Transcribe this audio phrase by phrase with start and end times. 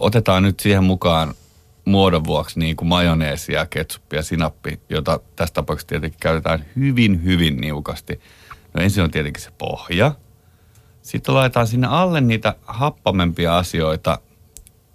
[0.00, 1.34] otetaan nyt siihen mukaan
[1.84, 8.20] muodon vuoksi niin kuin majoneesia, ketsuppia, sinappi, jota tässä tapauksessa tietenkin käytetään hyvin, hyvin niukasti.
[8.74, 10.12] No ensin on tietenkin se pohja.
[11.02, 14.18] Sitten laitetaan sinne alle niitä happamempia asioita,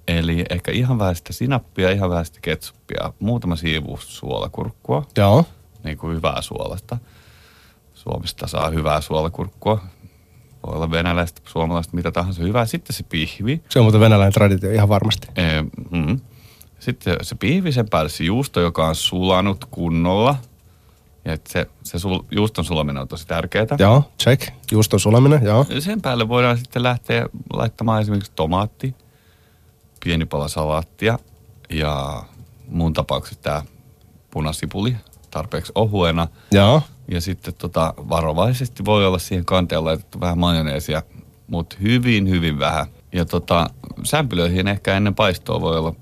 [0.08, 5.46] eli ehkä ihan vähän sitä sinappia, ihan vähän sitä ketsuppia, muutama siivuus suolakurkkua, Joo.
[5.84, 6.98] niin kuin hyvää suolasta.
[7.94, 9.86] Suomesta saa hyvää suolakurkkua.
[10.66, 12.66] Voi olla venäläistä, suomalaista, mitä tahansa hyvää.
[12.66, 13.62] Sitten se pihvi.
[13.70, 15.28] Se on muuten venäläinen traditio ihan varmasti.
[15.36, 16.20] Ee, mm.
[16.80, 20.36] Sitten se pihvi, sen päälle se juusto, joka on sulanut kunnolla.
[21.26, 23.66] Ja et se, se sul, juuston sulaminen on tosi tärkeää.
[23.80, 24.48] Joo, check.
[24.72, 25.66] Juuston sulaminen, joo.
[25.80, 28.96] Sen päälle voidaan sitten lähteä laittamaan esimerkiksi tomaatti,
[30.04, 31.20] pieni pala salaattia
[31.70, 32.24] ja
[32.68, 33.62] mun tapauksessa tämä
[34.32, 34.96] punasipuli
[35.32, 36.28] tarpeeksi ohuena.
[36.52, 36.82] Joo.
[37.12, 41.04] Ja sitten tota, varovaisesti voi olla siihen kanteen laitettu vähän majoneesia,
[41.48, 42.86] mutta hyvin, hyvin vähän.
[43.12, 43.70] Ja tota,
[44.04, 45.96] sämpylöihin ehkä ennen paistoa voi olla,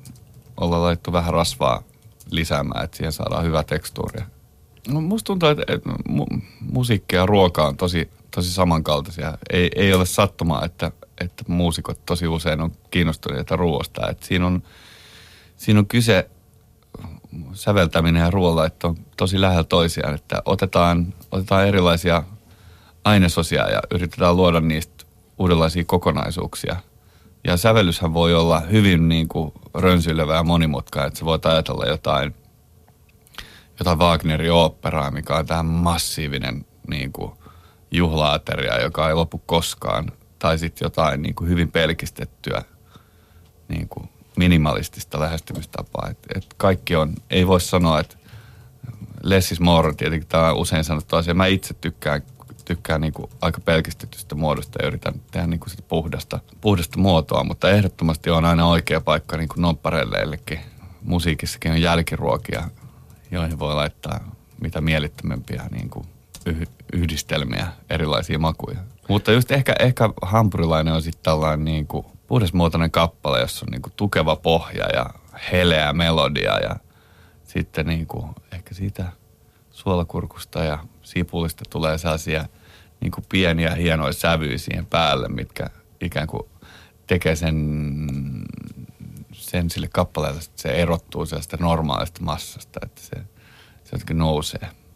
[0.58, 1.84] olla laittu vähän rasvaa
[2.32, 4.24] lisäämään, että siihen saadaan hyvä tekstuuri.
[4.88, 9.38] No, musta tuntuu, että, että mu- musiikki ja ruoka on tosi, tosi samankaltaisia.
[9.50, 10.92] Ei, ei ole sattumaa, että,
[11.22, 14.10] että muusikot tosi usein on kiinnostuneita ruoasta.
[14.10, 14.64] Että siinä, on,
[15.58, 16.30] siinä on kyse
[17.54, 22.24] säveltäminen ja ruoanlaitto on tosi lähellä toisiaan, että otetaan, otetaan erilaisia
[23.04, 25.06] ainesosia ja yritetään luoda niistä
[25.38, 26.76] uudenlaisia kokonaisuuksia.
[27.48, 32.36] Ja sävellyshän voi olla hyvin niin kuin rönsyilevää ja monimutkainen, että sä voit ajatella jotain,
[33.80, 37.32] jotain Wagnerin oopperaa, mikä on tähän massiivinen niin kuin
[37.92, 40.12] juhlaateria, joka ei lopu koskaan.
[40.40, 42.62] Tai sitten jotain niin kuin hyvin pelkistettyä
[43.68, 46.08] niin kuin minimalistista lähestymistapaa.
[46.12, 48.16] Et, et kaikki on, ei voi sanoa, että
[49.24, 51.34] less is more, tietenkin tämä on usein sanottu asia.
[51.34, 52.22] Mä itse tykkään,
[52.66, 57.44] tykkään niin kuin aika pelkistetystä muodosta ja yritän tehdä niin kuin sitä puhdasta, puhdasta muotoa,
[57.44, 60.60] mutta ehdottomasti on aina oikea paikka niin kuin nopparelleillekin.
[61.04, 62.70] Musiikissakin on jälkiruokia,
[63.32, 66.08] joihin voi laittaa mitä mielittömämpiä niin kuin
[66.46, 68.78] yh- yhdistelmiä, erilaisia makuja.
[69.10, 71.88] Mutta just ehkä, ehkä hampurilainen on sitten tällainen niin
[72.34, 75.06] puhdasmuotoinen kappale, jossa on niin kuin tukeva pohja ja
[75.52, 76.76] heleä melodia ja
[77.44, 79.06] sitten niin kuin ehkä siitä
[79.72, 82.46] suolakurkusta ja sipulista tulee sellaisia
[83.00, 85.70] niin kuin pieniä hienoja sävyjä siihen päälle, mitkä
[86.02, 86.44] ikään kuin
[87.08, 87.56] tekee sen,
[89.34, 93.16] sen sille kappaleelle, että se erottuu sellaista normaalista massasta, että se,
[93.84, 94.70] se jotenkin nousee.